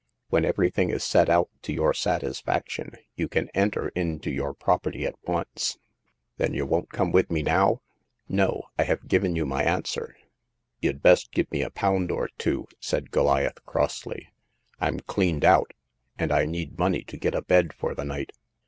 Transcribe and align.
When 0.31 0.45
everything 0.45 0.89
is 0.89 1.03
set 1.03 1.29
out 1.29 1.51
to 1.61 1.71
your 1.71 1.93
satisfaction, 1.93 2.93
you 3.13 3.27
can 3.27 3.49
enter 3.53 3.89
into 3.89 4.31
your 4.31 4.55
prop 4.55 4.81
erty 4.85 5.05
at 5.05 5.13
once." 5.27 5.77
Then 6.37 6.53
j^ou 6.53 6.63
won't 6.67 6.89
come 6.89 7.11
now?"" 7.29 7.81
No; 8.27 8.63
I 8.79 8.83
have 8.85 9.07
given 9.07 9.35
you 9.35 9.45
my 9.45 9.61
answer.'*" 9.63 10.17
You'd 10.81 11.03
best 11.03 11.31
give 11.31 11.51
me 11.51 11.61
a 11.61 11.69
pound 11.69 12.09
or 12.09 12.29
two," 12.39 12.65
said 12.79 13.11
Goliath, 13.11 13.63
crossly. 13.67 14.29
I'm 14.79 15.01
cleaned 15.01 15.45
out, 15.45 15.71
and 16.17 16.31
I 16.31 16.45
need 16.45 16.79
money 16.79 17.03
to 17.03 17.15
get 17.15 17.35
a 17.35 17.43
bed 17.43 17.71
for 17.71 17.93
the 17.93 18.03
night. 18.03 18.31